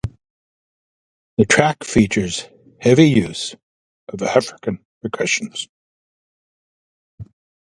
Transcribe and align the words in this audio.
The 1.37 1.45
track 1.45 1.83
features 1.83 2.49
heavy 2.79 3.07
use 3.07 3.55
of 4.07 4.23
African 4.23 4.83
percussion. 5.03 5.53